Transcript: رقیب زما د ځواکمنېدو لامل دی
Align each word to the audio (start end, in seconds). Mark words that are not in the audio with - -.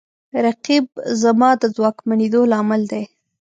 رقیب 0.45 0.85
زما 1.21 1.49
د 1.61 1.63
ځواکمنېدو 1.75 2.41
لامل 2.51 2.81
دی 2.91 3.03